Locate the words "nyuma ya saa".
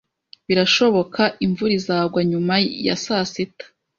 2.31-3.25